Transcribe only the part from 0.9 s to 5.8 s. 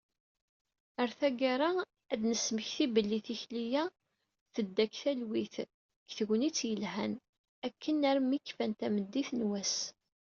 Ɣer taggara, ad d-nesmekti belli tikli-a, tedda deg talwit d